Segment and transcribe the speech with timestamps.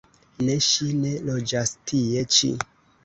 [0.47, 2.51] Ne, ŝi ne loĝas tie ĉi.